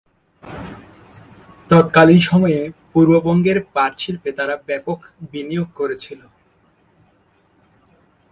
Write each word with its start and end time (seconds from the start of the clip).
তৎকালীন 1.69 2.21
সময়ে 2.29 2.59
পূর্ববঙ্গের 2.91 3.57
পাট 3.73 3.93
শিল্পে 3.99 4.31
তারা 4.39 4.55
ব্যাপক 4.67 4.99
বিনিয়োগ 5.31 5.67
করেছিল। 5.75 6.21